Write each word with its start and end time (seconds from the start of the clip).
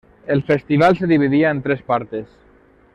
El 0.25 0.41
festival 0.41 0.97
se 0.97 1.05
dividía 1.05 1.51
en 1.51 1.61
tres 1.61 1.83
partes. 1.83 2.25